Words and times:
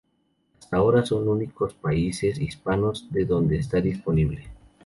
Hasta 0.59 0.77
ahora, 0.77 1.05
son 1.05 1.27
únicos 1.27 1.75
países 1.75 2.39
hispanos 2.39 3.07
en 3.13 3.27
donde 3.27 3.57
está 3.57 3.79
disponible. 3.81 4.45